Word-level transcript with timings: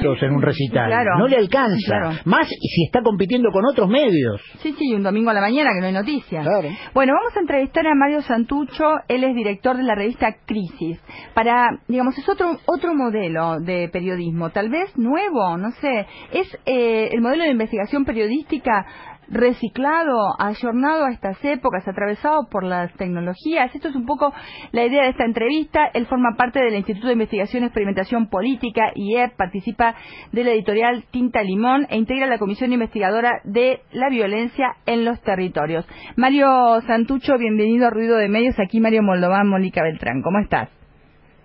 en 0.00 0.34
un 0.34 0.40
recital. 0.40 0.86
Claro. 0.86 1.18
No 1.18 1.28
le 1.28 1.36
alcanza. 1.36 1.76
Claro. 1.86 2.10
Más 2.24 2.48
si 2.48 2.84
está 2.84 3.02
compitiendo 3.02 3.50
con 3.52 3.66
otros 3.66 3.90
medios. 3.90 4.40
Sí, 4.62 4.74
sí, 4.78 4.94
un 4.94 5.02
domingo 5.02 5.28
a 5.30 5.34
la 5.34 5.42
mañana 5.42 5.70
que 5.74 5.80
no 5.80 5.86
hay 5.86 5.92
noticias. 5.92 6.46
Claro. 6.46 6.68
Bueno, 6.94 7.12
vamos 7.12 7.36
a 7.36 7.40
entrevistar 7.40 7.86
a 7.86 7.94
Mario 7.94 8.22
Santucho, 8.22 8.84
él 9.08 9.22
es 9.22 9.34
director 9.34 9.76
de 9.76 9.82
la 9.82 9.94
revista 9.94 10.34
Crisis. 10.46 10.98
Para, 11.34 11.78
digamos, 11.88 12.16
es 12.16 12.26
otro 12.26 12.58
otro 12.64 12.94
modelo 12.94 13.60
de 13.60 13.90
periodismo, 13.92 14.48
tal 14.48 14.70
vez 14.70 14.96
nuevo, 14.96 15.58
no 15.58 15.70
sé. 15.72 16.06
Es 16.32 16.58
eh, 16.64 17.10
el 17.12 17.20
modelo 17.20 17.44
de 17.44 17.50
investigación 17.50 18.06
periodística 18.06 18.86
reciclado, 19.32 20.34
ayornado 20.38 21.06
a 21.06 21.10
estas 21.10 21.42
épocas, 21.44 21.88
atravesado 21.88 22.48
por 22.50 22.64
las 22.64 22.92
tecnologías. 22.94 23.74
Esto 23.74 23.88
es 23.88 23.96
un 23.96 24.06
poco 24.06 24.32
la 24.72 24.84
idea 24.84 25.04
de 25.04 25.10
esta 25.10 25.24
entrevista. 25.24 25.90
Él 25.94 26.06
forma 26.06 26.36
parte 26.36 26.62
del 26.62 26.74
Instituto 26.74 27.08
de 27.08 27.14
Investigación 27.14 27.62
y 27.62 27.66
Experimentación 27.66 28.28
Política, 28.28 28.92
IEP, 28.94 29.36
participa 29.36 29.96
de 30.32 30.44
la 30.44 30.50
editorial 30.50 31.04
Tinta 31.10 31.42
Limón 31.42 31.86
e 31.88 31.96
integra 31.96 32.26
la 32.26 32.38
Comisión 32.38 32.72
Investigadora 32.72 33.40
de 33.44 33.80
la 33.92 34.10
Violencia 34.10 34.76
en 34.86 35.04
los 35.04 35.20
Territorios. 35.22 35.86
Mario 36.16 36.80
Santucho, 36.86 37.38
bienvenido 37.38 37.86
a 37.86 37.90
Ruido 37.90 38.16
de 38.18 38.28
Medios. 38.28 38.54
Aquí 38.60 38.80
Mario 38.80 39.02
Moldován, 39.02 39.48
Mónica 39.48 39.82
Beltrán. 39.82 40.22
¿Cómo 40.22 40.38
estás? 40.40 40.68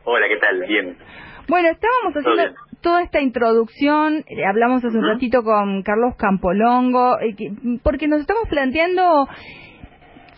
Hola, 0.04 0.26
¿qué 0.28 0.38
tal? 0.38 0.60
Bien. 0.68 0.98
Bueno, 1.48 1.70
estábamos 1.70 2.14
haciendo 2.14 2.67
toda 2.88 3.04
esta 3.04 3.20
introducción, 3.20 4.24
eh, 4.28 4.46
hablamos 4.46 4.82
hace 4.86 4.98
un 4.98 5.06
ratito 5.06 5.44
con 5.44 5.84
Carlos 5.84 6.16
Campolongo, 6.16 7.20
eh, 7.20 7.36
porque 7.84 8.08
nos 8.08 8.22
estamos 8.22 8.48
planteando 8.48 9.28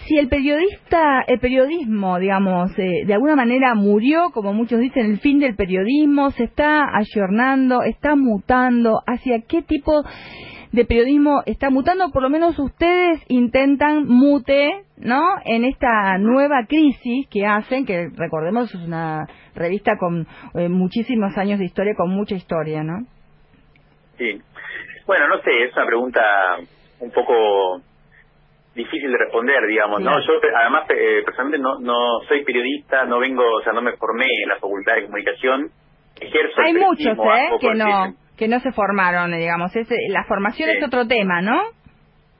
si 0.07 0.17
el 0.17 0.29
periodista, 0.29 1.21
el 1.27 1.39
periodismo, 1.39 2.17
digamos, 2.17 2.71
eh, 2.79 3.05
de 3.05 3.13
alguna 3.13 3.35
manera 3.35 3.75
murió, 3.75 4.31
como 4.31 4.51
muchos 4.51 4.79
dicen, 4.79 5.05
el 5.05 5.19
fin 5.19 5.37
del 5.37 5.55
periodismo, 5.55 6.31
se 6.31 6.45
está 6.45 6.85
ayornando, 6.91 7.83
está 7.83 8.15
mutando, 8.15 8.99
hacia 9.05 9.41
qué 9.41 9.61
tipo 9.61 10.03
de 10.71 10.85
periodismo 10.85 11.43
está 11.45 11.69
mutando, 11.69 12.09
por 12.09 12.23
lo 12.23 12.31
menos 12.31 12.57
ustedes 12.57 13.21
intentan 13.27 14.07
mute, 14.07 14.85
¿no? 14.97 15.21
En 15.45 15.65
esta 15.65 16.17
nueva 16.17 16.65
crisis 16.67 17.27
que 17.29 17.45
hacen, 17.45 17.85
que 17.85 18.09
recordemos 18.15 18.73
es 18.73 18.81
una 18.81 19.27
revista 19.59 19.97
con 19.97 20.25
eh, 20.55 20.69
muchísimos 20.69 21.37
años 21.37 21.59
de 21.59 21.65
historia, 21.65 21.93
con 21.95 22.09
mucha 22.09 22.35
historia, 22.35 22.83
¿no? 22.83 23.05
Sí. 24.17 24.41
Bueno, 25.05 25.27
no 25.27 25.41
sé, 25.41 25.51
es 25.63 25.73
una 25.75 25.85
pregunta 25.85 26.21
un 26.99 27.11
poco 27.11 27.81
difícil 28.75 29.11
de 29.11 29.17
responder, 29.17 29.65
digamos, 29.67 30.01
¿no? 30.01 30.11
Yo, 30.11 30.33
además, 30.55 30.85
eh, 30.89 31.21
personalmente 31.25 31.61
no, 31.61 31.79
no 31.79 32.19
soy 32.27 32.43
periodista, 32.43 33.05
no 33.05 33.19
vengo, 33.19 33.43
o 33.43 33.61
sea, 33.61 33.73
no 33.73 33.81
me 33.81 33.95
formé 33.97 34.25
en 34.43 34.49
la 34.49 34.55
Facultad 34.55 34.95
de 34.95 35.03
Comunicación. 35.03 35.69
Ejerzo 36.19 36.61
Hay 36.61 36.73
muchos, 36.73 37.17
¿eh? 37.17 37.49
Que 37.59 37.73
no, 37.75 38.13
que 38.37 38.47
no 38.47 38.59
se 38.59 38.71
formaron, 38.71 39.31
digamos. 39.31 39.75
Es, 39.75 39.87
la 40.09 40.23
formación 40.25 40.69
Sí. 40.69 40.77
es 40.77 40.83
otro 40.83 41.07
tema, 41.07 41.41
¿no? 41.41 41.61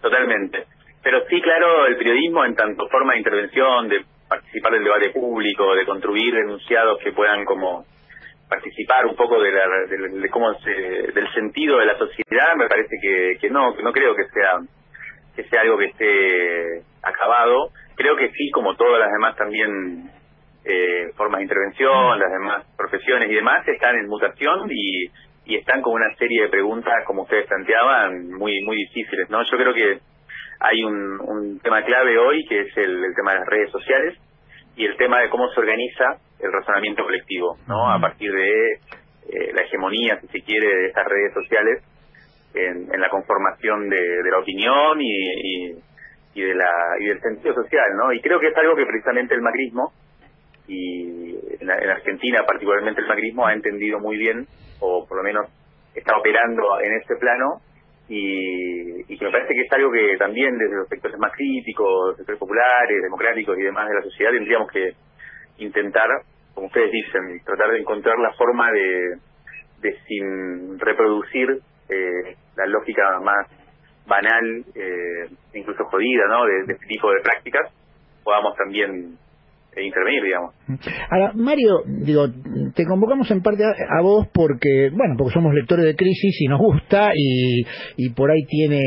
Totalmente. 0.01 0.65
Pero 1.03 1.19
sí, 1.29 1.41
claro, 1.41 1.87
el 1.87 1.97
periodismo 1.97 2.45
en 2.45 2.55
tanto 2.55 2.87
forma 2.89 3.13
de 3.13 3.19
intervención, 3.19 3.87
de 3.89 4.03
participar 4.29 4.73
del 4.73 4.83
debate 4.83 5.09
público, 5.09 5.75
de 5.75 5.85
construir 5.85 6.35
enunciados 6.35 6.99
que 7.03 7.11
puedan 7.11 7.43
como 7.45 7.85
participar 8.47 9.05
un 9.05 9.15
poco 9.15 9.41
de, 9.41 9.51
la, 9.51 9.61
de, 9.87 10.19
de 10.19 10.29
cómo 10.29 10.53
se, 10.59 10.71
del 10.71 11.33
sentido 11.33 11.77
de 11.77 11.85
la 11.85 11.97
sociedad, 11.97 12.55
me 12.57 12.67
parece 12.67 12.95
que, 13.01 13.37
que 13.39 13.49
no, 13.49 13.75
que 13.75 13.83
no 13.83 13.91
creo 13.91 14.15
que 14.15 14.25
sea 14.25 14.59
que 15.35 15.43
sea 15.47 15.61
algo 15.61 15.77
que 15.77 15.85
esté 15.85 16.83
acabado. 17.01 17.69
Creo 17.95 18.17
que 18.17 18.29
sí, 18.31 18.49
como 18.51 18.75
todas 18.75 18.99
las 18.99 19.11
demás 19.11 19.35
también 19.37 20.09
eh, 20.65 21.11
formas 21.15 21.39
de 21.39 21.43
intervención, 21.43 22.19
las 22.19 22.31
demás 22.31 22.65
profesiones 22.75 23.29
y 23.29 23.35
demás, 23.35 23.65
están 23.67 23.95
en 23.95 24.07
mutación 24.07 24.67
y, 24.69 25.05
y 25.45 25.55
están 25.55 25.81
con 25.81 25.93
una 25.93 26.13
serie 26.15 26.43
de 26.43 26.49
preguntas, 26.49 26.93
como 27.05 27.23
ustedes 27.23 27.47
planteaban, 27.47 28.31
muy 28.31 28.61
muy 28.65 28.75
difíciles. 28.77 29.29
no 29.29 29.43
Yo 29.43 29.57
creo 29.57 29.73
que 29.73 29.99
hay 30.59 30.83
un, 30.83 31.19
un 31.21 31.59
tema 31.59 31.83
clave 31.83 32.17
hoy 32.17 32.43
que 32.47 32.61
es 32.61 32.77
el, 32.77 33.03
el 33.03 33.15
tema 33.15 33.33
de 33.33 33.39
las 33.39 33.47
redes 33.47 33.71
sociales 33.71 34.17
y 34.75 34.85
el 34.85 34.95
tema 34.97 35.19
de 35.21 35.29
cómo 35.29 35.47
se 35.49 35.59
organiza 35.59 36.17
el 36.39 36.51
razonamiento 36.51 37.03
colectivo, 37.03 37.57
¿no? 37.67 37.89
A 37.91 37.99
partir 37.99 38.31
de 38.31 38.71
eh, 38.73 39.51
la 39.53 39.61
hegemonía, 39.63 40.19
si 40.21 40.27
se 40.27 40.41
quiere, 40.41 40.67
de 40.67 40.87
estas 40.87 41.05
redes 41.05 41.33
sociales 41.33 41.83
en, 42.53 42.93
en 42.93 43.01
la 43.01 43.09
conformación 43.09 43.89
de, 43.89 43.99
de 43.99 44.31
la 44.31 44.39
opinión 44.39 44.99
y, 45.01 45.13
y, 45.13 45.71
y 46.35 46.41
de 46.41 46.55
la 46.55 46.69
y 46.99 47.05
del 47.05 47.21
sentido 47.21 47.53
social, 47.55 47.85
¿no? 47.97 48.11
Y 48.13 48.21
creo 48.21 48.39
que 48.39 48.47
es 48.47 48.57
algo 48.57 48.75
que 48.75 48.85
precisamente 48.85 49.35
el 49.35 49.41
macrismo 49.41 49.91
y 50.67 51.35
en, 51.59 51.67
la- 51.67 51.77
en 51.79 51.89
Argentina 51.89 52.43
particularmente 52.45 53.01
el 53.01 53.07
macrismo 53.07 53.45
ha 53.47 53.53
entendido 53.53 53.99
muy 53.99 54.17
bien 54.17 54.45
o 54.79 55.05
por 55.07 55.17
lo 55.17 55.23
menos 55.23 55.47
está 55.95 56.17
operando 56.17 56.79
en 56.81 56.93
este 56.93 57.15
plano 57.17 57.61
y, 58.09 59.13
y 59.13 59.17
que 59.17 59.25
me 59.25 59.31
parece 59.31 59.53
que 59.53 59.61
es 59.61 59.71
algo 59.71 59.91
que 59.91 60.17
también 60.17 60.57
desde 60.57 60.75
los 60.75 60.89
sectores 60.89 61.17
más 61.19 61.31
críticos, 61.31 62.17
sectores 62.17 62.39
populares, 62.39 63.03
democráticos 63.03 63.57
y 63.57 63.61
demás 63.61 63.87
de 63.87 63.95
la 63.95 64.01
sociedad 64.01 64.31
tendríamos 64.31 64.71
que 64.71 64.93
intentar, 65.59 66.07
como 66.55 66.67
ustedes 66.67 66.91
dicen, 66.91 67.39
tratar 67.45 67.71
de 67.71 67.79
encontrar 67.79 68.17
la 68.17 68.33
forma 68.33 68.71
de, 68.71 69.17
de 69.81 69.97
sin 70.07 70.79
reproducir 70.79 71.59
eh, 71.87 72.35
la 72.55 72.65
lógica 72.65 73.19
más 73.21 73.47
banal, 74.07 74.63
eh, 74.73 75.29
incluso 75.53 75.85
jodida, 75.85 76.25
¿no? 76.29 76.45
De, 76.45 76.63
de 76.65 76.73
este 76.73 76.87
tipo 76.87 77.11
de 77.11 77.21
prácticas, 77.21 77.71
podamos 78.23 78.55
también 78.55 79.17
intervenir, 79.85 80.23
digamos. 80.23 80.55
Ahora, 81.09 81.33
Mario, 81.35 81.83
digo, 81.85 82.27
te 82.75 82.85
convocamos 82.85 83.29
en 83.31 83.41
parte 83.41 83.63
a, 83.63 83.99
a 83.99 84.01
vos 84.01 84.27
porque, 84.33 84.89
bueno, 84.91 85.15
porque 85.17 85.33
somos 85.33 85.53
lectores 85.53 85.85
de 85.85 85.95
crisis 85.95 86.41
y 86.41 86.47
nos 86.47 86.59
gusta 86.59 87.11
y, 87.15 87.65
y 87.97 88.09
por 88.09 88.31
ahí 88.31 88.43
tiene 88.47 88.81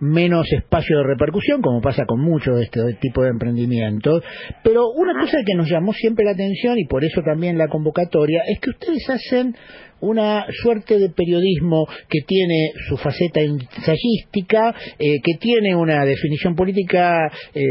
menos 0.00 0.46
espacio 0.52 0.98
de 0.98 1.04
repercusión, 1.04 1.62
como 1.62 1.80
pasa 1.80 2.04
con 2.06 2.20
muchos 2.20 2.56
de 2.56 2.64
este 2.64 2.80
tipo 3.00 3.22
de 3.22 3.30
emprendimientos. 3.30 4.22
Pero 4.62 4.90
una 4.90 5.20
cosa 5.20 5.38
que 5.44 5.54
nos 5.54 5.68
llamó 5.68 5.92
siempre 5.92 6.24
la 6.24 6.32
atención 6.32 6.78
y 6.78 6.86
por 6.86 7.04
eso 7.04 7.22
también 7.22 7.58
la 7.58 7.68
convocatoria 7.68 8.42
es 8.46 8.60
que 8.60 8.70
ustedes 8.70 9.08
hacen 9.10 9.54
una 10.00 10.44
suerte 10.62 10.98
de 10.98 11.08
periodismo 11.10 11.86
que 12.08 12.20
tiene 12.26 12.72
su 12.88 12.96
faceta 12.96 13.40
ensayística, 13.40 14.74
eh, 14.98 15.20
que 15.22 15.38
tiene 15.40 15.74
una 15.74 16.04
definición 16.04 16.54
política 16.54 17.30
eh, 17.54 17.62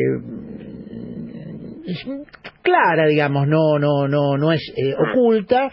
clara, 2.62 3.08
digamos, 3.08 3.48
no, 3.48 3.80
no, 3.80 4.08
no, 4.08 4.38
no 4.38 4.52
es 4.52 4.62
eh, 4.76 4.94
oculta. 4.96 5.70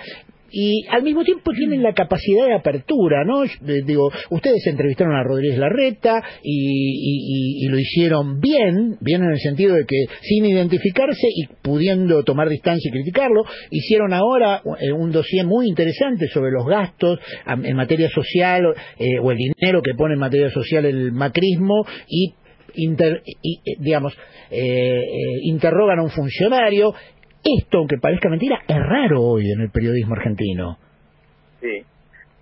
Y 0.53 0.85
al 0.91 1.05
mismo 1.05 1.23
tiempo 1.23 1.53
tienen 1.53 1.81
la 1.81 1.95
capacidad 1.95 2.47
de 2.47 2.55
apertura, 2.55 3.25
¿no? 3.25 3.45
Eh, 3.45 3.51
digo, 3.87 4.11
ustedes 4.31 4.67
entrevistaron 4.67 5.15
a 5.15 5.23
Rodríguez 5.23 5.57
Larreta 5.59 6.25
y, 6.43 6.57
y- 6.97 7.63
y- 7.63 7.67
y 7.67 7.69
lo 7.69 7.79
hicieron 7.79 8.41
bien, 8.41 8.97
bien 9.01 9.23
en 9.23 9.31
el 9.31 9.39
sentido 9.39 9.77
de 9.77 9.85
que 9.87 10.07
sin 10.23 10.45
identificarse 10.47 11.29
y 11.37 11.47
pudiendo 11.63 12.25
tomar 12.25 12.49
distancia 12.49 12.89
y 12.89 12.91
criticarlo, 12.91 13.45
hicieron 13.71 14.13
ahora 14.13 14.61
eh, 14.81 14.91
un 14.91 15.13
dossier 15.13 15.47
muy 15.47 15.69
interesante 15.69 16.27
sobre 16.27 16.51
los 16.51 16.67
gastos 16.67 17.21
en 17.47 17.77
materia 17.77 18.09
social 18.09 18.75
eh, 18.99 19.21
o 19.23 19.31
el 19.31 19.39
dinero 19.39 19.83
que 19.83 19.95
pone 19.97 20.15
en 20.15 20.21
materia 20.21 20.51
social 20.51 20.85
el 20.85 21.13
macrismo 21.13 21.85
y 22.09 22.35
inter- 22.75 23.23
eh, 23.27 23.77
digamos, 23.79 24.17
eh, 24.51 25.01
eh, 25.01 25.39
interrogan 25.45 25.99
a 25.99 26.03
un 26.03 26.11
funcionario. 26.11 26.93
Esto, 27.43 27.79
aunque 27.79 27.97
parezca 27.99 28.29
mentira, 28.29 28.61
es 28.69 28.77
raro 28.77 29.23
hoy 29.23 29.51
en 29.51 29.63
el 29.63 29.71
periodismo 29.71 30.15
argentino. 30.15 30.77
Sí. 31.61 31.83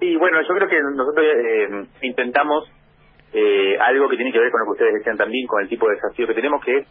Sí, 0.01 0.17
bueno, 0.17 0.41
yo 0.43 0.55
creo 0.55 0.69
que 0.69 0.81
nosotros 0.97 1.25
eh, 1.25 1.87
intentamos 2.03 2.65
eh, 3.33 3.77
algo 3.81 4.09
que 4.09 4.17
tiene 4.17 4.33
que 4.33 4.39
ver 4.39 4.51
con 4.51 4.61
lo 4.61 4.67
que 4.67 4.73
ustedes 4.73 4.95
decían 4.95 5.17
también, 5.17 5.47
con 5.47 5.63
el 5.63 5.69
tipo 5.69 5.89
de 5.89 5.97
desafío 5.97 6.27
que 6.27 6.35
tenemos, 6.35 6.65
que 6.65 6.79
es 6.79 6.87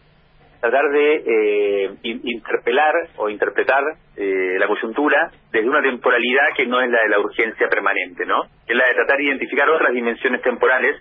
tratar 0.60 0.90
de 0.90 1.14
eh, 1.26 1.90
in- 2.02 2.20
interpelar 2.24 2.92
o 3.16 3.28
interpretar 3.30 3.82
eh, 4.16 4.56
la 4.58 4.66
coyuntura 4.66 5.30
desde 5.52 5.68
una 5.68 5.82
temporalidad 5.82 6.48
que 6.56 6.66
no 6.66 6.80
es 6.80 6.90
la 6.90 6.98
de 7.02 7.08
la 7.08 7.20
urgencia 7.20 7.68
permanente, 7.68 8.26
¿no? 8.26 8.42
Es 8.66 8.76
la 8.76 8.84
de 8.88 8.94
tratar 8.94 9.16
de 9.18 9.24
identificar 9.24 9.68
otras 9.70 9.92
dimensiones 9.94 10.42
temporales 10.42 10.96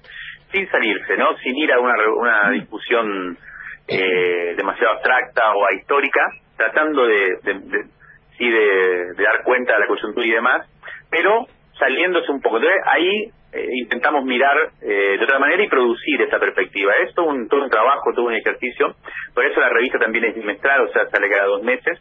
sin 0.51 0.69
salirse, 0.69 1.17
¿no? 1.17 1.35
Sin 1.37 1.55
ir 1.57 1.71
a 1.73 1.79
una, 1.79 1.93
una 2.15 2.49
discusión 2.51 3.37
eh, 3.87 4.53
demasiado 4.57 4.93
abstracta 4.93 5.53
o 5.53 5.65
ahistórica, 5.71 6.21
tratando 6.57 7.05
de, 7.05 7.37
de- 7.43 7.59
de- 7.59 7.85
sí 8.37 8.49
de, 8.49 9.13
de 9.15 9.23
dar 9.23 9.43
cuenta 9.43 9.73
de 9.73 9.79
la 9.79 9.87
coyuntura 9.87 10.25
y 10.25 10.31
demás, 10.31 10.67
pero 11.09 11.47
saliéndose 11.79 12.31
un 12.31 12.41
poco. 12.41 12.57
Entonces 12.57 12.81
ahí 12.91 13.31
eh, 13.53 13.67
intentamos 13.81 14.23
mirar 14.25 14.55
eh, 14.81 15.17
de 15.17 15.23
otra 15.23 15.39
manera 15.39 15.63
y 15.63 15.69
producir 15.69 16.21
esta 16.21 16.39
perspectiva. 16.39 16.93
Es 17.03 17.13
todo 17.15 17.27
un, 17.27 17.47
todo 17.47 17.63
un 17.63 17.69
trabajo, 17.69 18.11
todo 18.13 18.25
un 18.25 18.33
ejercicio. 18.35 18.95
Por 19.33 19.45
eso 19.45 19.59
la 19.59 19.69
revista 19.69 19.97
también 19.99 20.25
es 20.25 20.35
bimestral, 20.35 20.81
o 20.81 20.91
sea, 20.91 21.07
sale 21.07 21.29
cada 21.29 21.45
dos 21.47 21.63
meses. 21.63 21.99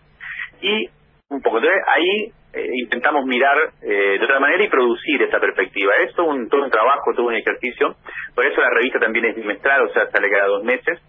Y 0.61 0.89
un 1.29 1.41
poco, 1.43 1.59
entonces 1.59 1.81
ahí 1.95 2.33
eh, 2.57 2.69
intentamos 2.83 3.25
mirar 3.27 3.57
de 3.81 4.25
otra 4.25 4.41
manera 4.41 4.65
y 4.65 4.69
producir 4.69 5.23
esta 5.23 5.39
perspectiva. 5.39 5.93
Es 6.03 6.15
todo 6.15 6.27
un, 6.27 6.49
todo 6.49 6.65
un 6.65 6.71
trabajo, 6.71 7.13
todo 7.15 7.27
un 7.27 7.35
ejercicio. 7.35 7.97
Por 8.35 8.47
eso 8.47 8.61
la 8.61 8.71
revista 8.71 8.99
también 8.99 9.27
es 9.27 9.37
bimestral, 9.37 9.83
o 9.83 9.93
sea, 9.93 10.07
sale 10.09 10.31
cada 10.31 10.47
dos 10.47 10.65
meses. 10.65 11.01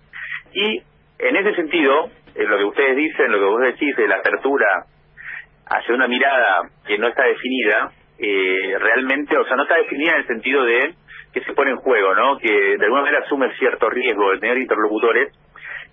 Y 0.54 0.82
en 1.20 1.36
ese 1.36 1.56
sentido, 1.56 2.10
lo 2.36 2.58
que 2.58 2.64
ustedes 2.66 2.96
dicen, 2.96 3.32
lo 3.32 3.40
que 3.40 3.46
vos 3.46 3.62
decís 3.62 3.96
de 3.96 4.08
la 4.08 4.18
apertura 4.18 4.68
hacia 5.70 5.96
una 5.96 6.08
mirada 6.08 6.70
que 6.86 6.98
no 6.98 7.08
está 7.08 7.24
definida, 7.24 7.92
eh, 8.20 8.76
realmente, 8.80 9.38
o 9.38 9.46
sea, 9.46 9.56
no 9.56 9.64
está 9.64 9.76
definida 9.76 10.14
en 10.14 10.18
el 10.20 10.28
sentido 10.28 10.64
de 10.64 10.94
que 11.34 11.42
se 11.42 11.54
pone 11.54 11.72
en 11.72 11.78
juego, 11.78 12.16
¿no? 12.16 12.38
Que 12.38 12.78
de 12.78 12.84
alguna 12.84 13.02
manera 13.02 13.24
asume 13.26 13.54
cierto 13.58 13.90
riesgo 13.90 14.32
de 14.32 14.40
tener 14.40 14.58
interlocutores 14.58 15.34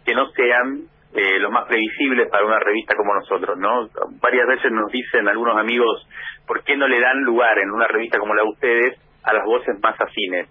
que 0.04 0.14
no 0.14 0.30
sean 0.30 0.84
eh, 1.14 1.38
los 1.38 1.52
más 1.52 1.66
previsibles 1.68 2.28
para 2.28 2.44
una 2.44 2.58
revista 2.58 2.96
como 2.96 3.14
nosotros, 3.14 3.56
¿no? 3.56 3.88
Varias 4.20 4.48
veces 4.48 4.72
nos 4.72 4.90
dicen 4.90 5.28
algunos 5.28 5.56
amigos, 5.56 6.08
¿por 6.46 6.64
qué 6.64 6.76
no 6.76 6.88
le 6.88 7.00
dan 7.00 7.20
lugar 7.22 7.58
en 7.58 7.70
una 7.70 7.86
revista 7.86 8.18
como 8.18 8.34
la 8.34 8.42
de 8.42 8.48
ustedes 8.48 8.98
a 9.22 9.32
las 9.32 9.44
voces 9.44 9.78
más 9.80 10.00
afines? 10.00 10.48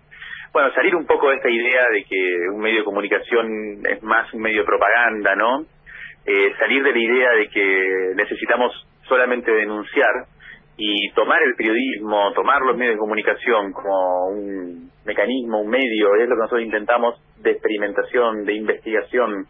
Bueno, 0.54 0.72
salir 0.74 0.96
un 0.96 1.06
poco 1.06 1.30
de 1.30 1.36
esta 1.36 1.50
idea 1.50 1.84
de 1.92 2.06
que 2.06 2.48
un 2.54 2.62
medio 2.62 2.80
de 2.80 2.86
comunicación 2.86 3.82
es 3.90 4.02
más 4.04 4.34
un 4.34 4.42
medio 4.42 4.62
de 4.62 4.66
propaganda, 4.66 5.36
¿no? 5.36 5.66
Eh, 6.26 6.54
salir 6.58 6.82
de 6.82 6.92
la 6.92 7.00
idea 7.00 7.32
de 7.32 7.50
que 7.50 8.14
necesitamos 8.16 8.72
solamente 9.08 9.52
denunciar 9.52 10.28
y 10.78 11.12
tomar 11.14 11.44
el 11.44 11.56
periodismo, 11.56 12.32
tomar 12.34 12.62
los 12.62 12.78
medios 12.78 12.96
de 12.96 13.00
comunicación 13.00 13.74
como 13.74 14.28
un 14.30 14.92
mecanismo, 15.06 15.62
un 15.62 15.70
medio, 15.70 16.16
es 16.16 16.30
lo 16.30 16.36
que 16.36 16.42
nosotros 16.42 16.62
intentamos 16.62 17.22
de 17.42 17.52
experimentación, 17.52 18.46
de 18.46 18.54
investigación, 18.54 19.46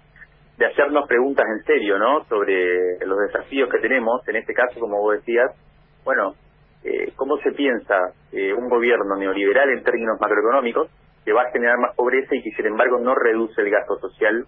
de 0.57 0.65
hacernos 0.65 1.07
preguntas 1.07 1.45
en 1.47 1.63
serio, 1.63 1.97
¿no? 1.97 2.25
Sobre 2.25 2.97
los 3.05 3.17
desafíos 3.19 3.69
que 3.69 3.79
tenemos, 3.79 4.27
en 4.27 4.35
este 4.35 4.53
caso, 4.53 4.79
como 4.79 4.99
vos 5.01 5.15
decías, 5.15 5.51
bueno, 6.03 6.35
eh, 6.83 7.11
¿cómo 7.15 7.37
se 7.37 7.51
piensa 7.51 7.95
eh, 8.31 8.53
un 8.53 8.69
gobierno 8.69 9.15
neoliberal 9.17 9.69
en 9.69 9.83
términos 9.83 10.19
macroeconómicos 10.19 10.89
que 11.25 11.33
va 11.33 11.43
a 11.43 11.51
generar 11.51 11.77
más 11.77 11.95
pobreza 11.95 12.35
y 12.35 12.43
que, 12.43 12.51
sin 12.51 12.67
embargo, 12.67 12.99
no 12.99 13.15
reduce 13.15 13.61
el 13.61 13.69
gasto 13.69 13.97
social 13.99 14.45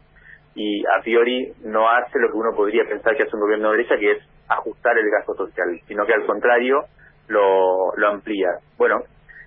y 0.53 0.83
a 0.85 1.01
priori 1.01 1.53
no 1.63 1.89
hace 1.89 2.19
lo 2.19 2.29
que 2.29 2.37
uno 2.37 2.55
podría 2.55 2.83
pensar 2.87 3.15
que 3.15 3.23
hace 3.23 3.35
un 3.35 3.41
gobierno 3.41 3.71
de 3.71 3.77
derecha, 3.77 3.97
que 3.97 4.11
es 4.11 4.19
ajustar 4.47 4.97
el 4.97 5.09
gasto 5.09 5.33
social, 5.35 5.79
sino 5.87 6.05
que 6.05 6.13
al 6.13 6.25
contrario 6.25 6.85
lo, 7.27 7.95
lo 7.95 8.07
amplía. 8.07 8.49
Bueno, 8.77 9.01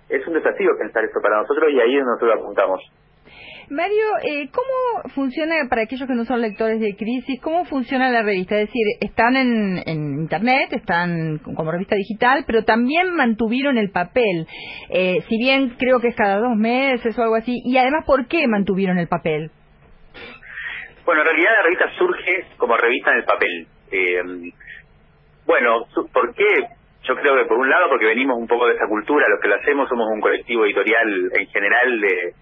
es 0.09 0.25
un 0.27 0.33
desafío 0.33 0.71
pensar 0.77 1.03
esto 1.05 1.19
para 1.21 1.41
nosotros 1.41 1.71
y 1.71 1.79
ahí 1.79 1.95
es 1.95 2.03
donde 2.03 2.11
nosotros 2.13 2.39
apuntamos. 2.39 2.81
Mario, 3.69 4.05
eh, 4.23 4.49
¿cómo 4.51 5.13
funciona, 5.13 5.55
para 5.69 5.83
aquellos 5.83 6.07
que 6.07 6.15
no 6.15 6.25
son 6.25 6.41
lectores 6.41 6.79
de 6.79 6.95
Crisis, 6.95 7.39
cómo 7.39 7.65
funciona 7.65 8.09
la 8.09 8.23
revista? 8.23 8.55
Es 8.55 8.67
decir, 8.67 8.81
están 8.99 9.35
en, 9.35 9.83
en 9.85 10.21
Internet, 10.21 10.73
están 10.73 11.37
como 11.37 11.71
revista 11.71 11.95
digital, 11.95 12.45
pero 12.47 12.63
también 12.63 13.13
mantuvieron 13.13 13.77
el 13.77 13.91
papel. 13.91 14.47
Eh, 14.89 15.21
si 15.29 15.37
bien 15.37 15.75
creo 15.77 15.99
que 15.99 16.07
es 16.07 16.15
cada 16.15 16.39
dos 16.39 16.55
meses 16.57 17.17
o 17.17 17.21
algo 17.21 17.35
así. 17.35 17.61
Y 17.63 17.77
además, 17.77 18.05
¿por 18.07 18.27
qué 18.27 18.47
mantuvieron 18.47 18.97
el 18.97 19.07
papel? 19.07 19.51
Bueno, 21.05 21.21
en 21.21 21.27
realidad 21.27 21.51
la 21.57 21.63
revista 21.63 21.85
surge 21.95 22.47
como 22.57 22.75
revista 22.75 23.11
en 23.11 23.17
el 23.17 23.23
papel. 23.25 23.67
Eh, 23.91 24.51
bueno, 25.45 25.85
¿por 26.11 26.33
qué? 26.33 26.45
Yo 27.07 27.15
creo 27.15 27.35
que 27.35 27.47
por 27.47 27.57
un 27.57 27.69
lado 27.69 27.87
porque 27.89 28.05
venimos 28.05 28.37
un 28.39 28.47
poco 28.47 28.65
de 28.65 28.73
esa 28.73 28.87
cultura, 28.87 29.25
los 29.29 29.39
que 29.39 29.47
lo 29.47 29.55
hacemos 29.55 29.87
somos 29.89 30.07
un 30.11 30.21
colectivo 30.21 30.65
editorial 30.65 31.31
en 31.39 31.47
general 31.47 32.01
de, 32.01 32.33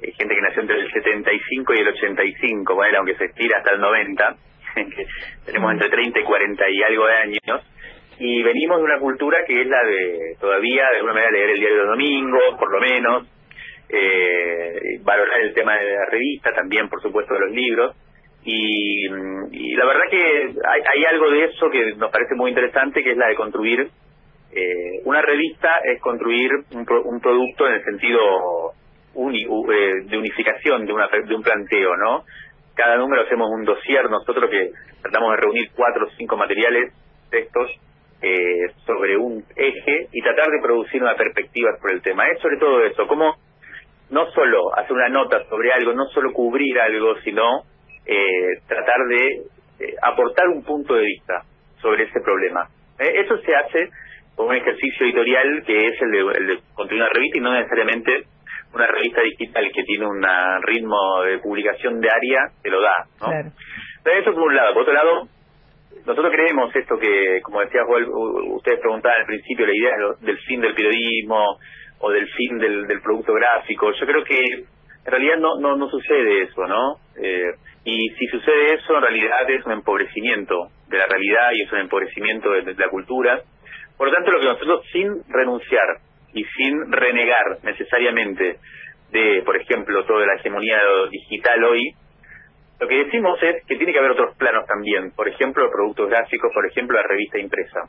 gente 0.00 0.34
que 0.34 0.40
nació 0.40 0.62
entre 0.62 0.80
el 0.80 0.92
75 0.92 1.74
y 1.74 1.78
el 1.78 1.88
85, 1.88 2.74
bueno, 2.74 2.98
aunque 2.98 3.16
se 3.16 3.24
estira 3.26 3.58
hasta 3.58 3.72
el 3.72 3.80
90, 3.80 4.36
tenemos 5.46 5.72
entre 5.72 5.88
30 5.88 6.20
y 6.20 6.24
40 6.24 6.64
y 6.70 6.82
algo 6.82 7.06
de 7.06 7.14
años, 7.14 7.72
y 8.18 8.42
venimos 8.42 8.78
de 8.78 8.84
una 8.84 8.98
cultura 8.98 9.38
que 9.46 9.60
es 9.60 9.66
la 9.66 9.82
de 9.84 10.36
todavía 10.40 10.84
de 10.90 10.96
alguna 10.96 11.14
manera 11.14 11.32
leer 11.32 11.50
el 11.50 11.60
diario 11.60 11.80
de 11.82 11.86
domingo, 11.86 12.38
por 12.58 12.72
lo 12.72 12.80
menos, 12.80 13.28
eh, 13.88 14.98
valorar 15.02 15.40
el 15.40 15.54
tema 15.54 15.76
de 15.76 15.92
la 15.92 16.06
revista, 16.06 16.50
también 16.52 16.88
por 16.88 17.00
supuesto 17.02 17.34
de 17.34 17.40
los 17.40 17.50
libros, 17.50 17.96
y, 18.44 19.08
la 19.08 19.84
verdad 19.84 20.04
que 20.08 20.18
hay, 20.18 21.04
algo 21.04 21.30
de 21.30 21.44
eso 21.44 21.68
que 21.68 21.94
nos 21.96 22.10
parece 22.10 22.34
muy 22.36 22.50
interesante, 22.50 23.02
que 23.02 23.10
es 23.10 23.16
la 23.16 23.26
de 23.26 23.34
construir 23.34 23.88
eh, 24.52 25.00
una 25.04 25.20
revista, 25.20 25.78
es 25.84 26.00
construir 26.00 26.50
un, 26.72 26.86
un 27.04 27.20
producto 27.20 27.66
en 27.66 27.74
el 27.74 27.84
sentido 27.84 28.20
eh, 29.16 30.04
de 30.04 30.18
unificación 30.18 30.86
de, 30.86 30.92
una, 30.92 31.08
de 31.08 31.34
un 31.34 31.42
planteo, 31.42 31.96
¿no? 31.96 32.24
Cada 32.74 32.96
número 32.96 33.22
hacemos 33.22 33.48
un 33.50 33.64
dossier, 33.64 34.08
nosotros 34.10 34.50
que 34.50 34.70
tratamos 35.02 35.32
de 35.32 35.36
reunir 35.42 35.70
cuatro 35.74 36.06
o 36.06 36.10
cinco 36.16 36.36
materiales, 36.36 36.92
textos, 37.30 37.70
eh, 38.22 38.72
sobre 38.84 39.16
un 39.16 39.44
eje 39.54 40.08
y 40.12 40.22
tratar 40.22 40.50
de 40.50 40.60
producir 40.62 41.02
una 41.02 41.16
perspectiva 41.16 41.76
sobre 41.80 41.94
el 41.94 42.02
tema. 42.02 42.28
Es 42.28 42.40
sobre 42.40 42.58
todo 42.58 42.84
eso, 42.84 43.06
como 43.06 43.36
no 44.10 44.30
solo 44.32 44.74
hacer 44.76 44.92
una 44.92 45.08
nota 45.08 45.44
sobre 45.48 45.72
algo, 45.72 45.92
no 45.92 46.06
solo 46.06 46.32
cubrir 46.32 46.78
algo, 46.80 47.16
sino 47.24 47.62
eh, 48.06 48.60
tratar 48.66 48.98
de 49.08 49.26
eh, 49.80 49.94
aportar 50.02 50.48
un 50.48 50.62
punto 50.64 50.94
de 50.94 51.04
vista 51.04 51.42
sobre 51.80 52.04
ese 52.04 52.20
problema. 52.20 52.68
Eh, 52.98 53.20
eso 53.24 53.36
se 53.38 53.54
hace 53.54 53.90
con 54.34 54.48
un 54.48 54.54
ejercicio 54.54 55.06
editorial 55.06 55.64
que 55.66 55.76
es 55.76 56.02
el 56.02 56.10
de, 56.12 56.18
el 56.18 56.46
de 56.46 56.58
construir 56.74 57.02
revista 57.12 57.38
y 57.38 57.40
no 57.40 57.52
necesariamente 57.52 58.24
una 58.72 58.86
revista 58.86 59.22
digital 59.22 59.70
que 59.74 59.82
tiene 59.84 60.06
un 60.06 60.22
ritmo 60.62 61.22
de 61.22 61.38
publicación 61.38 62.00
diaria 62.00 62.50
que 62.62 62.70
lo 62.70 62.80
da. 62.80 63.06
¿no? 63.20 63.52
Eso 64.12 64.32
por 64.32 64.42
un 64.42 64.54
lado. 64.54 64.72
Por 64.74 64.82
otro 64.82 64.94
lado, 64.94 65.28
nosotros 66.06 66.32
creemos 66.32 66.74
esto 66.74 66.96
que, 66.98 67.40
como 67.42 67.60
decía 67.60 67.80
ustedes 67.86 68.80
preguntaban 68.80 69.20
al 69.20 69.26
principio, 69.26 69.66
la 69.66 69.74
idea 69.74 69.96
del 70.20 70.38
fin 70.38 70.60
del 70.60 70.74
periodismo 70.74 71.58
o 71.98 72.10
del 72.10 72.28
fin 72.28 72.58
del, 72.58 72.86
del 72.86 73.00
producto 73.00 73.32
gráfico. 73.32 73.90
Yo 73.92 74.06
creo 74.06 74.24
que 74.24 74.38
en 75.06 75.12
realidad 75.12 75.36
no, 75.38 75.58
no, 75.60 75.76
no 75.76 75.88
sucede 75.88 76.42
eso, 76.42 76.66
¿no? 76.66 76.96
Eh, 77.22 77.52
y 77.84 78.08
si 78.18 78.26
sucede 78.26 78.74
eso, 78.74 78.96
en 78.96 79.02
realidad 79.02 79.48
es 79.48 79.64
un 79.64 79.72
empobrecimiento 79.72 80.68
de 80.88 80.98
la 80.98 81.06
realidad 81.06 81.50
y 81.54 81.62
es 81.62 81.72
un 81.72 81.78
empobrecimiento 81.78 82.50
de, 82.50 82.74
la 82.74 82.88
cultura. 82.88 83.40
Por 83.96 84.08
lo 84.08 84.14
tanto, 84.14 84.32
lo 84.32 84.40
que 84.40 84.46
nosotros, 84.46 84.84
sin 84.92 85.22
renunciar 85.28 86.00
y 86.36 86.44
sin 86.44 86.92
renegar 86.92 87.58
necesariamente 87.62 88.58
de, 89.10 89.42
por 89.44 89.56
ejemplo, 89.56 90.04
toda 90.04 90.26
la 90.26 90.34
hegemonía 90.34 90.78
digital 91.10 91.64
hoy, 91.64 91.94
lo 92.78 92.86
que 92.86 93.04
decimos 93.04 93.42
es 93.42 93.64
que 93.66 93.76
tiene 93.76 93.90
que 93.90 93.98
haber 93.98 94.10
otros 94.10 94.36
planos 94.36 94.66
también, 94.66 95.12
por 95.12 95.26
ejemplo, 95.26 95.70
productos 95.70 96.10
gráficos, 96.10 96.52
por 96.52 96.66
ejemplo, 96.66 97.00
la 97.00 97.08
revista 97.08 97.38
impresa. 97.38 97.80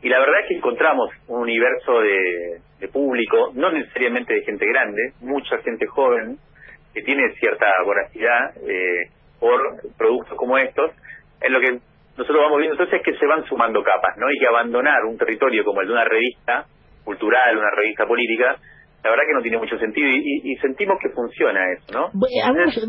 Y 0.00 0.08
la 0.08 0.20
verdad 0.20 0.42
es 0.42 0.48
que 0.48 0.54
encontramos 0.54 1.10
un 1.26 1.40
universo 1.40 2.00
de, 2.00 2.88
público, 2.92 3.50
no 3.54 3.72
necesariamente 3.72 4.32
de 4.32 4.42
gente 4.42 4.64
grande, 4.66 5.12
mucha 5.20 5.58
gente 5.58 5.86
joven, 5.86 6.38
que 6.94 7.02
tiene 7.02 7.32
cierta 7.40 7.66
voracidad 7.84 8.56
eh, 8.62 9.10
por 9.40 9.60
productos 9.98 10.38
como 10.38 10.56
estos, 10.56 10.92
en 11.40 11.52
lo 11.52 11.60
que 11.60 11.78
nosotros 12.16 12.42
vamos 12.42 12.58
viendo 12.58 12.74
entonces 12.74 13.00
es 13.00 13.04
que 13.04 13.18
se 13.18 13.26
van 13.26 13.44
sumando 13.46 13.82
capas, 13.82 14.16
¿no? 14.18 14.30
Y 14.30 14.38
que 14.38 14.46
abandonar 14.46 15.04
un 15.04 15.18
territorio 15.18 15.64
como 15.64 15.80
el 15.80 15.88
de 15.88 15.92
una 15.92 16.04
revista 16.04 16.66
cultural, 17.08 17.56
una 17.56 17.70
revista 17.74 18.04
política, 18.06 18.60
la 19.02 19.10
verdad 19.10 19.24
que 19.26 19.34
no 19.34 19.40
tiene 19.40 19.56
mucho 19.56 19.78
sentido 19.78 20.08
y, 20.10 20.54
sentimos 20.60 20.98
que 21.00 21.08
funciona 21.10 21.60
eso, 21.72 21.86
¿no? 21.94 22.10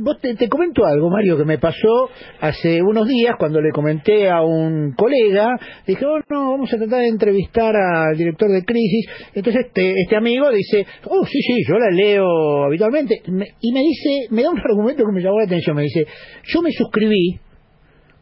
vos 0.03 0.19
te, 0.19 0.49
comento 0.49 0.83
algo, 0.85 1.09
Mario, 1.09 1.37
que 1.37 1.45
me 1.45 1.57
pasó 1.57 2.09
hace 2.41 2.81
unos 2.81 3.07
días 3.07 3.35
cuando 3.39 3.61
le 3.61 3.69
comenté 3.71 4.29
a 4.29 4.41
un 4.41 4.93
colega, 4.97 5.55
dije, 5.87 6.05
oh, 6.05 6.19
no, 6.29 6.51
vamos 6.51 6.73
a 6.73 6.77
tratar 6.77 7.01
de 7.01 7.07
entrevistar 7.07 7.73
al 7.75 8.17
director 8.17 8.49
de 8.49 8.65
Crisis. 8.65 9.05
Entonces 9.33 9.67
este, 9.67 9.93
este 10.01 10.17
amigo 10.17 10.49
dice, 10.49 10.85
oh, 11.05 11.23
sí, 11.25 11.39
sí, 11.41 11.63
yo 11.65 11.77
la 11.77 11.91
leo 11.91 12.65
habitualmente. 12.65 13.21
y 13.61 13.71
me 13.71 13.79
dice, 13.79 14.27
me 14.31 14.43
da 14.43 14.49
un 14.49 14.59
argumento 14.65 15.05
que 15.05 15.13
me 15.13 15.21
llamó 15.21 15.37
la 15.37 15.45
atención, 15.45 15.75
me 15.75 15.83
dice, 15.83 16.05
yo 16.43 16.61
me 16.61 16.71
suscribí 16.71 17.39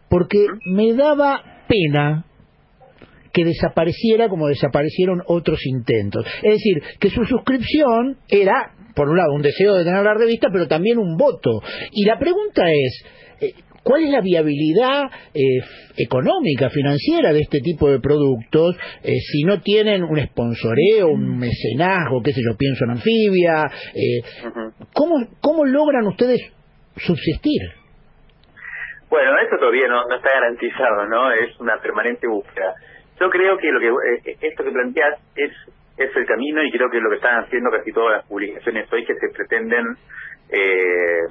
porque 0.09 0.45
me 0.75 0.93
daba 0.93 1.63
pena 1.67 2.26
que 3.37 3.45
desapareciera 3.45 4.29
como 4.29 4.47
desaparecieron 4.47 5.21
otros 5.27 5.63
intentos. 5.67 6.25
Es 6.41 6.53
decir, 6.53 6.81
que 6.99 7.11
su 7.11 7.23
suscripción 7.25 8.17
era, 8.27 8.73
por 8.95 9.09
un 9.09 9.17
lado, 9.17 9.33
un 9.33 9.43
deseo 9.43 9.75
de 9.75 9.83
tener 9.83 10.03
la 10.03 10.15
revista, 10.15 10.47
pero 10.51 10.67
también 10.67 10.97
un 10.97 11.17
voto. 11.17 11.61
Y 11.91 12.05
la 12.05 12.17
pregunta 12.17 12.63
es, 12.71 13.05
eh, 13.41 13.53
¿Cuál 13.83 14.03
es 14.03 14.09
la 14.09 14.19
viabilidad 14.19 15.03
eh, 15.33 15.63
económica, 15.95 16.69
financiera 16.69 17.31
de 17.31 17.39
este 17.39 17.59
tipo 17.59 17.89
de 17.89 18.01
productos 18.01 18.75
eh, 19.01 19.13
si 19.31 19.43
no 19.43 19.61
tienen 19.61 20.03
un 20.03 20.19
sponsoreo, 20.19 21.07
un 21.07 21.37
mecenazgo, 21.37 22.21
qué 22.21 22.33
sé 22.33 22.41
yo, 22.41 22.57
pienso 22.57 22.83
en 22.83 22.91
anfibia? 22.91 23.63
¿cómo, 24.93 25.15
¿Cómo 25.39 25.63
logran 25.63 26.05
ustedes 26.05 26.41
subsistir? 26.97 27.61
Bueno, 29.09 29.31
eso 29.39 29.55
todavía 29.57 29.87
no, 29.87 30.03
no 30.05 30.17
está 30.17 30.31
garantizado, 30.33 31.07
¿no? 31.07 31.31
Es 31.31 31.57
una 31.61 31.79
permanente 31.81 32.27
búsqueda. 32.27 32.75
Yo 33.19 33.29
creo 33.29 33.57
que 33.57 33.71
lo 33.71 33.79
que 33.79 33.87
eh, 33.87 34.37
esto 34.41 34.63
que 34.63 34.71
planteas 34.71 35.19
es 35.35 35.51
es 35.97 36.15
el 36.15 36.25
camino 36.27 36.63
y 36.63 36.71
creo 36.71 36.89
que 36.91 36.99
lo 36.99 37.09
que 37.09 37.15
están 37.15 37.43
haciendo 37.43 37.71
casi 37.71 37.91
todas 37.91 38.17
las 38.17 38.27
publicaciones 38.27 38.91
hoy 38.93 39.03
que 39.03 39.15
se 39.15 39.29
pretenden 39.29 39.83
eh, 40.49 41.21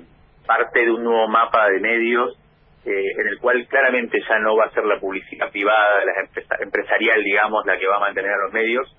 parte 0.44 0.84
de 0.84 0.90
un 0.90 1.04
nuevo 1.04 1.28
mapa 1.28 1.68
de 1.68 1.78
medios 1.78 2.36
eh, 2.84 3.12
en 3.18 3.26
el 3.28 3.38
cual 3.38 3.66
claramente 3.68 4.18
ya 4.28 4.38
no 4.38 4.56
va 4.56 4.66
a 4.66 4.70
ser 4.70 4.84
la 4.84 5.00
publicidad 5.00 5.50
privada, 5.50 6.04
la 6.04 6.20
empresa, 6.20 6.56
empresarial, 6.60 7.22
digamos, 7.22 7.66
la 7.66 7.76
que 7.78 7.86
va 7.86 7.96
a 7.96 8.00
mantener 8.00 8.30
a 8.30 8.44
los 8.44 8.52
medios, 8.52 8.96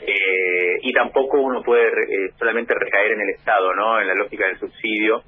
eh, 0.00 0.78
y 0.82 0.92
tampoco 0.92 1.40
uno 1.40 1.62
puede 1.62 1.88
eh, 1.88 2.30
solamente 2.38 2.72
recaer 2.74 3.12
en 3.12 3.20
el 3.22 3.30
Estado, 3.30 3.74
¿no? 3.74 4.00
En 4.00 4.06
la 4.06 4.14
lógica 4.14 4.46
del 4.46 4.58
subsidio 4.58 5.22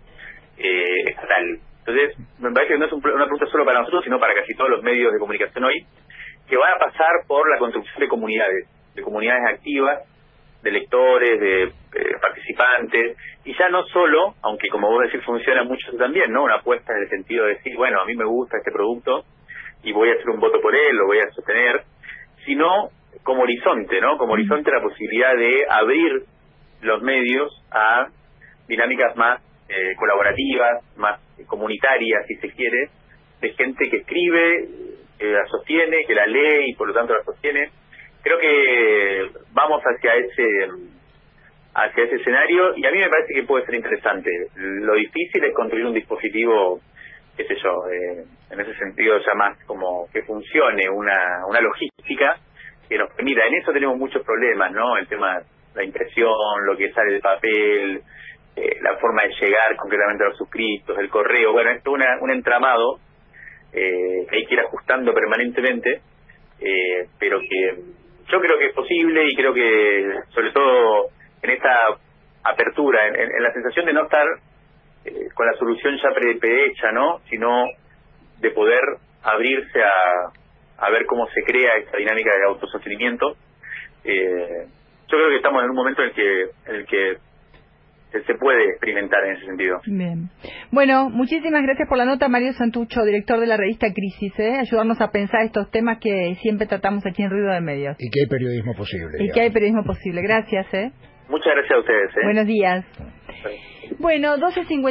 eh, 0.58 1.02
estatal. 1.06 1.58
Entonces, 1.80 2.16
me 2.38 2.52
parece 2.52 2.74
que 2.74 2.78
no 2.78 2.86
es 2.86 2.92
una 2.92 3.24
pregunta 3.24 3.46
solo 3.46 3.64
para 3.64 3.80
nosotros, 3.80 4.04
sino 4.04 4.20
para 4.20 4.34
casi 4.34 4.54
todos 4.54 4.70
los 4.70 4.82
medios 4.82 5.12
de 5.12 5.18
comunicación 5.18 5.64
hoy, 5.64 5.84
que 6.48 6.56
van 6.56 6.72
a 6.72 6.78
pasar 6.78 7.26
por 7.26 7.48
la 7.50 7.58
construcción 7.58 8.00
de 8.00 8.08
comunidades, 8.08 8.68
de 8.94 9.02
comunidades 9.02 9.54
activas, 9.54 10.02
de 10.62 10.70
lectores, 10.72 11.40
de 11.40 11.62
eh, 11.64 11.72
participantes, 12.20 13.16
y 13.44 13.56
ya 13.56 13.68
no 13.68 13.84
solo, 13.84 14.34
aunque 14.42 14.68
como 14.68 14.90
vos 14.90 15.04
decís 15.04 15.24
funciona 15.24 15.62
mucho 15.62 15.92
también, 15.96 16.32
¿no? 16.32 16.44
Una 16.44 16.56
apuesta 16.56 16.92
en 16.92 17.02
el 17.02 17.08
sentido 17.08 17.44
de 17.46 17.54
decir, 17.54 17.76
bueno, 17.76 18.00
a 18.00 18.04
mí 18.04 18.14
me 18.16 18.24
gusta 18.24 18.58
este 18.58 18.72
producto 18.72 19.24
y 19.82 19.92
voy 19.92 20.10
a 20.10 20.14
hacer 20.14 20.28
un 20.30 20.40
voto 20.40 20.60
por 20.60 20.74
él, 20.74 20.96
lo 20.96 21.06
voy 21.06 21.18
a 21.18 21.30
sostener, 21.30 21.82
sino 22.44 22.90
como 23.22 23.42
horizonte, 23.42 24.00
¿no? 24.00 24.18
Como 24.18 24.32
horizonte 24.32 24.70
la 24.70 24.82
posibilidad 24.82 25.34
de 25.36 25.64
abrir 25.68 26.24
los 26.80 27.02
medios 27.02 27.62
a 27.70 28.08
dinámicas 28.66 29.16
más 29.16 29.40
eh, 29.68 29.94
colaborativas, 29.96 30.82
más 30.96 31.20
comunitarias, 31.46 32.26
si 32.26 32.34
se 32.36 32.50
quiere, 32.50 32.88
de 33.40 33.50
gente 33.50 33.88
que 33.90 33.98
escribe, 33.98 34.68
que 35.18 35.26
la 35.26 35.46
sostiene, 35.46 36.04
que 36.06 36.14
la 36.14 36.26
lee 36.26 36.70
y 36.70 36.75
por 36.75 36.88
lo 36.88 36.94
tanto 36.94 37.14
la 37.14 37.25
sostiene. 37.25 37.70
Creo 38.22 38.38
que 38.38 39.30
vamos 39.52 39.82
hacia 39.82 40.14
ese 40.14 40.44
hacia 41.75 42.04
ese 42.04 42.16
escenario 42.16 42.76
y 42.76 42.87
a 42.87 42.90
mí 42.90 42.98
me 42.98 43.08
parece 43.08 43.34
que 43.34 43.44
puede 43.44 43.64
ser 43.66 43.75
interesante. 43.75 44.30
Lo 44.56 44.94
difícil 44.94 45.44
es 45.44 45.54
construir 45.54 45.87
un 45.87 45.94
dispositivo, 45.94 46.80
qué 47.37 47.44
sé 47.44 47.54
yo, 47.62 47.70
eh, 47.92 48.25
en 48.50 48.60
ese 48.60 48.75
sentido 48.75 49.18
ya 49.18 49.34
más 49.34 49.62
como 49.64 50.08
que 50.12 50.22
funcione 50.22 50.88
una, 50.88 51.46
una 51.48 51.60
logística 51.60 52.37
que 52.88 52.98
nos 52.98 53.12
permita. 53.14 53.46
En 53.46 53.54
eso 53.54 53.72
tenemos 53.72 53.96
muchos 53.96 54.25
problemas, 54.25 54.72
¿no? 54.72 54.96
El 54.96 55.06
tema 55.06 55.40
la 55.75 55.84
impresión, 55.84 56.66
lo 56.66 56.76
que 56.76 56.92
sale 56.92 57.12
del 57.12 57.20
papel, 57.20 58.02
eh, 58.56 58.78
la 58.82 58.96
forma 58.98 59.22
de 59.22 59.28
llegar 59.40 59.76
concretamente 59.76 60.25
a 60.25 60.28
los 60.28 60.37
suscritos, 60.37 60.98
el 60.98 61.08
correo. 61.08 61.52
Bueno, 61.52 61.70
esto 61.70 61.96
es 61.96 62.04
un 62.20 62.30
entramado 62.32 62.98
eh, 63.72 64.26
hay 64.30 64.44
que 64.46 64.54
ir 64.54 64.60
ajustando 64.60 65.12
permanentemente, 65.12 66.00
eh, 66.60 67.08
pero 67.18 67.40
que 67.40 67.82
yo 68.30 68.40
creo 68.40 68.58
que 68.58 68.66
es 68.66 68.75
posible 68.75 69.26
y 69.26 69.34
creo 69.34 69.54
que, 69.54 70.20
sobre 70.30 70.52
todo 70.52 71.08
en 71.42 71.50
esta 71.50 71.75
apertura, 72.44 73.06
en, 73.08 73.42
la 73.42 73.52
sensación 73.52 73.87
de 73.87 73.92
no 73.92 74.04
estar 74.04 74.26
eh, 75.04 75.28
con 75.34 75.46
la 75.46 75.54
solución 75.54 75.96
ya 75.96 76.38
prehecha, 76.38 76.92
¿no? 76.92 77.20
Sino 77.30 77.66
de 78.40 78.50
poder 78.50 78.80
abrirse 79.22 79.82
a, 79.82 80.32
a 80.78 80.90
ver 80.90 81.06
cómo 81.06 81.26
se 81.28 81.42
crea 81.42 81.72
esta 81.78 81.96
dinámica 81.96 82.30
de 82.37 82.44
autosostenimiento. 82.46 83.37
Eh, 84.04 84.66
yo 85.08 85.16
creo 85.16 85.28
que 85.30 85.37
estamos 85.37 85.62
en 85.64 85.70
un 85.70 85.76
momento 85.76 86.02
en 86.02 86.08
el 86.08 86.14
que, 86.14 86.42
en 86.42 86.75
el 86.75 86.87
que 86.87 87.16
se, 88.10 88.34
puede 88.34 88.70
experimentar 88.70 89.24
en 89.24 89.36
ese 89.36 89.46
sentido. 89.46 89.80
Bien. 89.86 90.30
Bueno, 90.70 91.10
muchísimas 91.10 91.62
gracias 91.62 91.88
por 91.88 91.98
la 91.98 92.04
nota, 92.04 92.28
Mario 92.28 92.52
Santucho, 92.54 93.04
director 93.04 93.38
de 93.40 93.46
la 93.46 93.56
revista 93.56 93.92
Crisis, 93.92 94.32
¿eh? 94.38 94.58
ayudarnos 94.60 95.00
a 95.00 95.10
pensar 95.10 95.44
estos 95.44 95.70
temas 95.70 95.98
que 95.98 96.36
siempre 96.40 96.66
tratamos 96.66 97.04
aquí 97.06 97.22
en 97.22 97.30
Ruido 97.30 97.52
de 97.52 97.60
Medios. 97.60 97.96
Y 97.98 98.10
que 98.10 98.20
hay 98.20 98.26
periodismo 98.26 98.74
posible. 98.74 99.18
Y 99.20 99.30
que 99.30 99.40
hay 99.40 99.50
periodismo 99.50 99.84
posible. 99.84 100.22
Gracias. 100.22 100.72
¿eh? 100.72 100.92
Muchas 101.28 101.52
gracias 101.54 101.72
a 101.72 101.80
ustedes. 101.80 102.10
¿eh? 102.16 102.20
Buenos 102.24 102.46
días. 102.46 102.84
Bueno, 103.98 104.36
12.50. 104.36 104.86